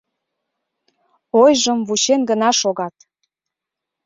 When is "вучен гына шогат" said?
1.87-2.95